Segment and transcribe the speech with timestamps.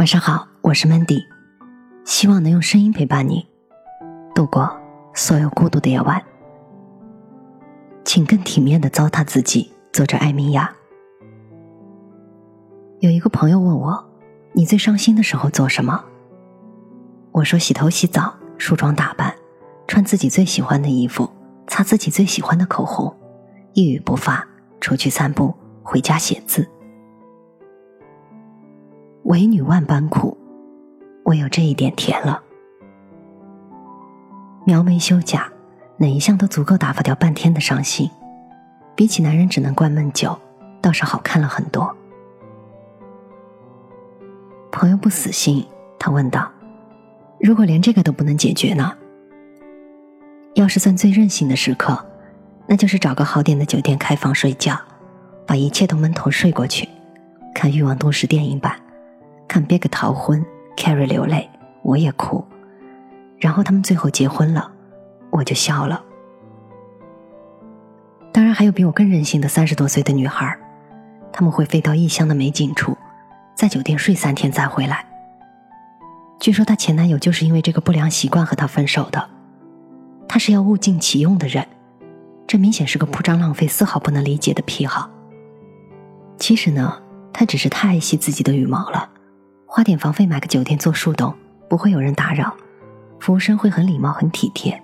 [0.00, 1.26] 晚上好，我是 Mandy，
[2.06, 3.46] 希望能用声音陪伴你
[4.34, 4.74] 度过
[5.12, 6.24] 所有孤独的夜晚。
[8.02, 9.70] 请更体面的糟蹋自己。
[9.92, 10.74] 作者艾米亚。
[13.00, 14.02] 有一个朋友问我
[14.56, 16.02] ：“你最伤心的时候做什么？”
[17.32, 19.34] 我说：“洗头、洗澡、梳妆打扮，
[19.86, 21.28] 穿自己最喜欢的衣服，
[21.66, 23.14] 擦自己最喜欢的口红，
[23.74, 24.48] 一语不发，
[24.80, 26.66] 出去散步，回家写字。”
[29.30, 30.36] 为女万般苦，
[31.26, 32.42] 唯有这一点甜了。
[34.66, 35.48] 描眉修甲，
[35.98, 38.10] 哪一项都足够打发掉半天的伤心。
[38.96, 40.36] 比起男人只能灌闷酒，
[40.82, 41.96] 倒是好看了很多。
[44.72, 45.64] 朋友不死心，
[45.96, 46.50] 他问道
[47.38, 48.92] ：“如果连这个都不能解决呢？
[50.54, 52.04] 要是算最任性的时刻，
[52.66, 54.76] 那就是找个好点的酒店开房睡觉，
[55.46, 56.88] 把一切都闷头睡过去，
[57.54, 58.74] 看《欲望都市》电影版。”
[59.50, 60.46] 看 Big 逃婚
[60.76, 61.50] ，Carrie 流泪，
[61.82, 62.44] 我也哭，
[63.36, 64.70] 然后他们最后结婚了，
[65.30, 66.00] 我就笑了。
[68.30, 70.56] 当然还有比我更任性的三十多岁的女孩，
[71.32, 72.96] 他们会飞到异乡的美景处，
[73.56, 75.04] 在酒店睡三天再回来。
[76.38, 79.28] 据说她前男友就是因为这个不良习惯和她分手的，
[80.28, 81.66] 他是要物尽其用的人，
[82.46, 85.10] 这明显是个铺张浪费、丝毫不能理解的癖好。
[86.38, 89.10] 其实呢，他只是太爱惜自己的羽毛了。
[89.72, 91.32] 花点房费买个酒店做树洞，
[91.68, 92.52] 不会有人打扰，
[93.20, 94.82] 服务生会很礼貌很体贴，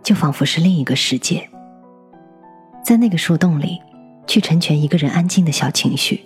[0.00, 1.50] 就仿佛是另一个世界。
[2.84, 3.82] 在那个树洞里，
[4.28, 6.22] 去成全一个人安静的小情绪。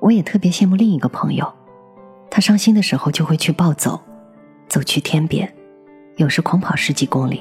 [0.00, 1.50] 我也特别羡慕另一个朋友，
[2.28, 4.00] 他伤心的时候就会去暴走，
[4.68, 5.48] 走去天边，
[6.16, 7.40] 有时狂跑十几公里，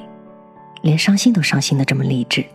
[0.83, 2.45] 连伤心都伤心的这么励志。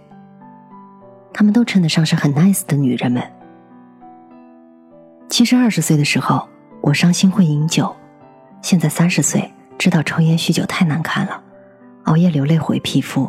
[1.32, 3.20] 他们都称得上是很 nice 的女人们。
[5.40, 6.46] 其实二十岁的时候，
[6.82, 7.86] 我伤心会饮酒；
[8.60, 11.42] 现在三十岁，知道抽烟酗酒太难看了，
[12.04, 13.26] 熬夜流泪毁皮肤，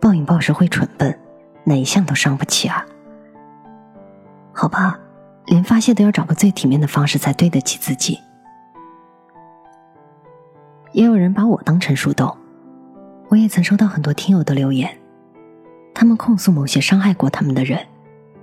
[0.00, 1.16] 暴饮暴食会蠢笨，
[1.62, 2.84] 哪一项都伤不起啊！
[4.52, 4.98] 好吧，
[5.46, 8.18] 连发泄都要找个最体面的方式才对得起自己。
[10.90, 12.36] 也有人把我当成树洞，
[13.28, 14.90] 我也曾收到很多听友的留言，
[15.94, 17.78] 他们控诉某些伤害过他们的人，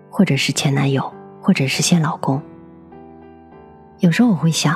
[0.09, 2.41] 或者是前男友，或者是现老公。
[4.01, 4.75] 有时候我会想，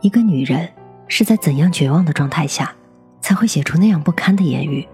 [0.00, 0.68] 一个女人
[1.06, 2.74] 是在怎样绝望的状态下，
[3.20, 4.86] 才会写出那样不堪的言语？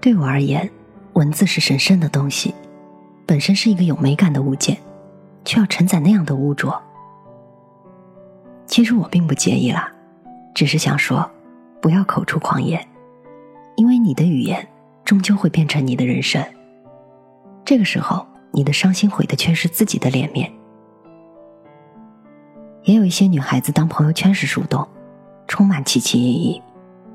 [0.00, 0.70] 对我而言，
[1.14, 2.54] 文字是神圣的东西，
[3.26, 4.78] 本身是一个有美感的物件，
[5.44, 6.80] 却要承载那样的污浊。
[8.64, 9.92] 其实我并不介意啦，
[10.54, 11.28] 只是想说，
[11.80, 12.86] 不要口出狂言，
[13.74, 14.64] 因为你的语言
[15.04, 16.40] 终究会变成你的人生。
[17.64, 20.48] 这个时候，你的伤心毁的却是自己的脸面。
[22.84, 24.86] 也有一些女孩子当朋友圈是树洞，
[25.48, 26.62] 充满奇奇异异，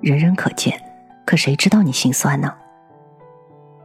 [0.02, 0.82] 人人可见，
[1.26, 2.52] 可谁知道你心酸呢？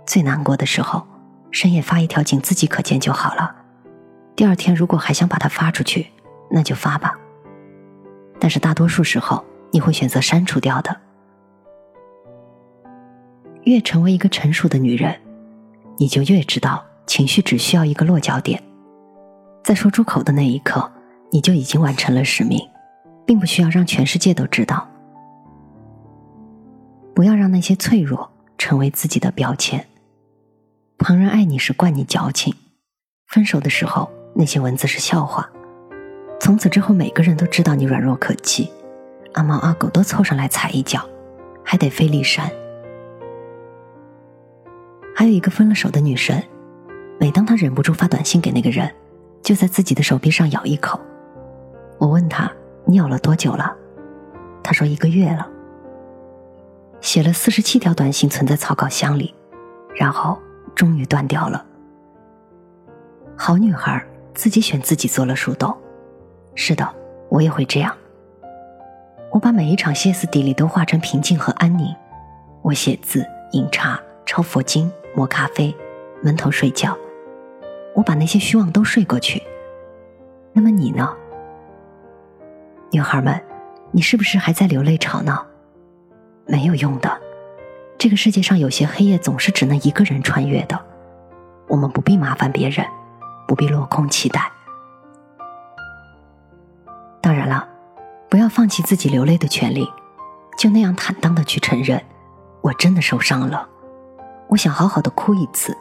[0.06, 1.06] 最难过的时候，
[1.50, 3.54] 深夜发一条仅自己可见就好了。
[4.34, 6.06] 第二天如果还想把它发出去，
[6.50, 7.18] 那就发吧。
[8.40, 10.96] 但是大多数时候，你会选择删除掉的。
[13.64, 15.14] 越成为一个成熟的女人，
[15.98, 18.62] 你就越知道情绪只需要一个落脚点，
[19.62, 20.90] 在说出口的那一刻。
[21.34, 22.60] 你就已经完成了使命，
[23.26, 24.88] 并不需要让全世界都知道。
[27.12, 29.84] 不要让那些脆弱成为自己的标签。
[30.96, 32.54] 旁人爱你是怪你矫情，
[33.26, 35.50] 分手的时候那些文字是笑话。
[36.38, 38.70] 从此之后，每个人都知道你软弱可欺，
[39.32, 41.04] 阿猫阿狗都凑上来踩一脚，
[41.64, 42.48] 还得费力删。
[45.16, 46.40] 还有一个分了手的女生，
[47.18, 48.88] 每当她忍不住发短信给那个人，
[49.42, 51.00] 就在自己的手臂上咬一口。
[52.04, 52.52] 我问他
[52.84, 53.74] ：“你咬了多久了？”
[54.62, 55.48] 他说：“一个月了。”
[57.00, 59.34] 写了四十七条短信存在草稿箱里，
[59.94, 60.38] 然后
[60.74, 61.64] 终于断掉了。
[63.34, 64.04] 好女孩
[64.34, 65.74] 自己选自己做了树洞。
[66.54, 66.86] 是的，
[67.30, 67.96] 我也会这样。
[69.30, 71.86] 我把每一场歇斯底里都化成平静和安宁。
[72.60, 75.74] 我写字、饮茶、抄佛经、磨咖啡、
[76.22, 76.94] 闷头睡觉。
[77.94, 79.42] 我把那些虚妄都睡过去。
[80.52, 81.16] 那么你呢？
[82.94, 83.42] 女孩们，
[83.90, 85.44] 你是不是还在流泪吵闹？
[86.46, 87.20] 没有用的，
[87.98, 90.80] 这个世界上有些黑夜总是只能一个人穿越的。
[91.66, 92.86] 我们不必麻烦别人，
[93.48, 94.48] 不必落空期待。
[97.20, 97.66] 当然了，
[98.28, 99.90] 不要放弃自己流泪的权利，
[100.56, 102.00] 就那样坦荡的去承认，
[102.60, 103.68] 我真的受伤了，
[104.50, 105.76] 我想好好的哭一次。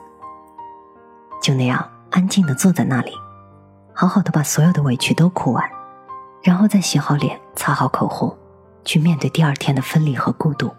[1.43, 3.11] 就那样安静的坐在那里，
[3.93, 5.63] 好好的把所有的委屈都哭完，
[6.43, 8.37] 然后再洗好脸、擦好口红，
[8.83, 10.69] 去面对第二天的分离和孤独。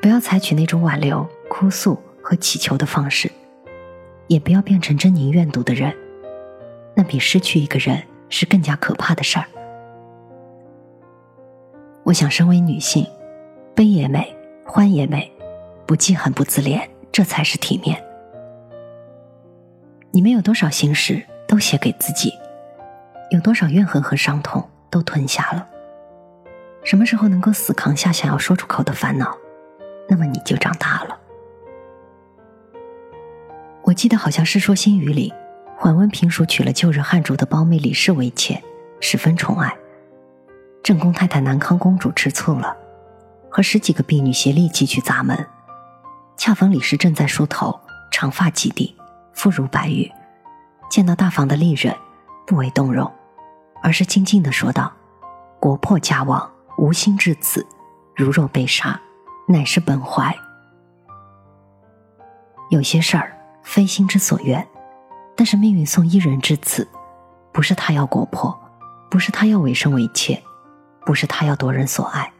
[0.00, 3.28] 不要采取那种挽留、哭诉和乞求的方式，
[4.28, 5.92] 也不要变成狰狞怨毒的人，
[6.94, 9.46] 那比失去一个人是更加可怕的事儿。
[12.04, 13.04] 我想，身为女性，
[13.74, 14.32] 悲也美，
[14.64, 15.28] 欢也美，
[15.86, 18.00] 不记恨，不自怜，这才是体面。
[20.12, 22.32] 你们有多少心事都写给自己，
[23.30, 25.66] 有多少怨恨和伤痛都吞下了。
[26.84, 29.36] 什么时候能够死扛下想要说出口的烦恼，
[30.08, 31.18] 那么你就长大了。
[33.82, 35.32] 我记得好像《世说新语》里，
[35.76, 38.62] 桓温平蜀娶了旧日汉主的胞妹李氏为妾，
[39.00, 39.76] 十分宠爱。
[40.82, 42.76] 正宫太太南康公主吃醋了，
[43.50, 45.46] 和十几个婢女协力进去砸门。
[46.36, 47.80] 恰逢李氏正在梳头，
[48.12, 48.94] 长发及地，
[49.32, 50.10] 肤如白玉。
[50.88, 51.92] 见到大房的丽人，
[52.46, 53.10] 不为动容，
[53.82, 54.92] 而是静静的说道
[55.60, 57.66] ：“国破家亡，无心至此，
[58.14, 59.00] 如若被杀，
[59.46, 60.34] 乃是本怀。
[62.70, 64.66] 有些事儿非心之所愿，
[65.34, 66.86] 但是命运送一人至此，
[67.52, 68.58] 不是他要国破，
[69.10, 70.42] 不是他要委身为妾。”
[71.06, 72.32] 不是他要夺人所爱，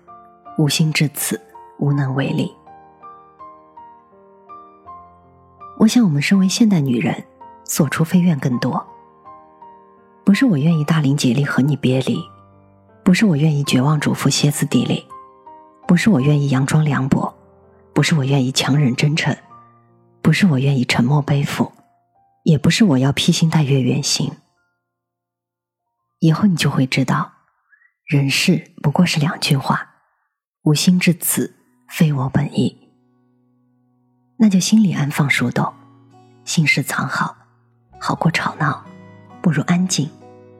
[0.59, 1.41] 无心至此，
[1.79, 2.53] 无能为力。
[5.79, 7.25] 我想，我们身为现代女人，
[7.63, 8.85] 所出非愿更多。
[10.27, 12.19] 不是我愿意大龄竭力和你别离，
[13.05, 15.07] 不是我愿意绝望嘱咐歇斯底里，
[15.87, 17.33] 不是我愿意佯装凉薄，
[17.95, 19.37] 不是我愿意强忍真诚，
[20.21, 21.73] 不是我愿意沉默背负，
[22.43, 24.33] 也不是我要披星戴月远行。
[26.19, 27.35] 以后你就会知道。
[28.05, 29.95] 人世不过是两句话，
[30.63, 31.55] 无心至此，
[31.89, 32.77] 非我本意。
[34.39, 35.73] 那就心里安放树洞，
[36.45, 37.37] 心事藏好，
[38.01, 38.85] 好过吵闹，
[39.41, 40.09] 不如安静，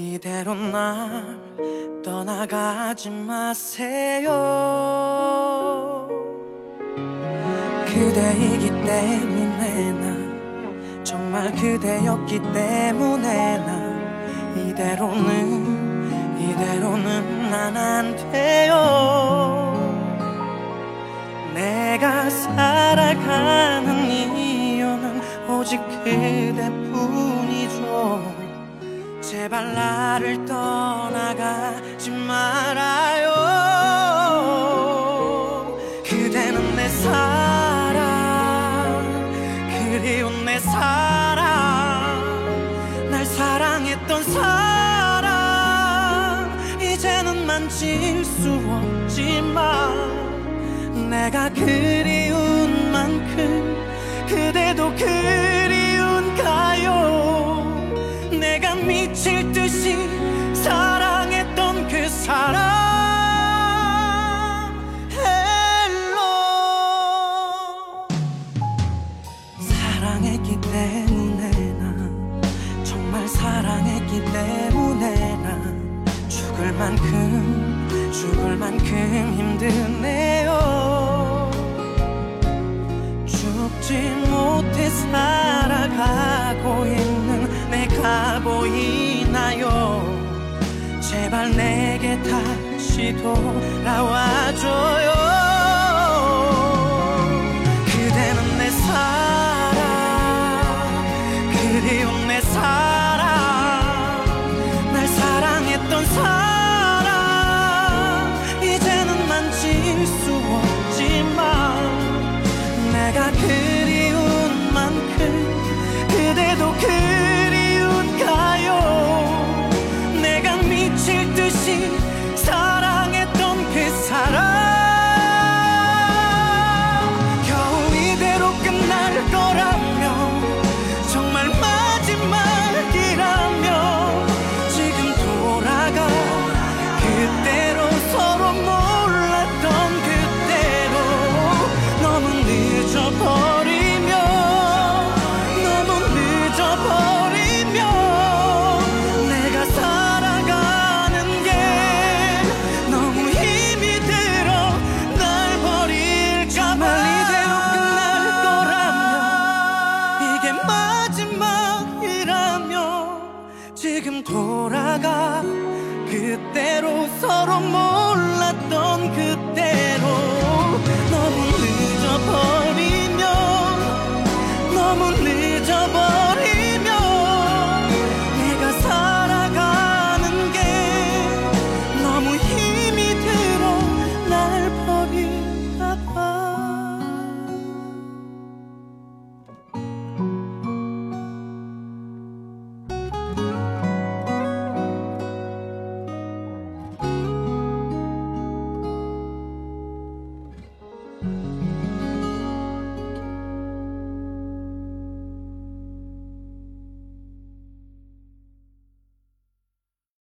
[0.00, 1.36] 이대로 날
[2.04, 4.30] 떠나가지 마세요.
[7.84, 13.98] 그대이기 때문에 나 정말 그대였기 때문에 나
[14.56, 18.76] 이대로는 이대로는 난 안 돼요.
[21.54, 26.87] 내가 살아가는 이유는 오직 그대뿐이죠
[29.48, 33.32] 제발 나를 떠나가지 말아요.
[36.04, 38.22] 그대는 내 사랑
[39.70, 41.40] 그리운 내 사랑
[43.10, 44.58] 날 사랑했던 사랑.
[47.46, 49.58] 만질 수 없지만
[51.08, 53.76] 내가 그리운 만큼
[54.28, 55.57] 그대도 그
[59.08, 59.96] 미칠 듯이
[60.54, 62.87] 사랑했던 그 사람
[87.98, 90.02] 내가 보이나요?
[91.00, 94.97] 제발 내게 다시 돌아와줘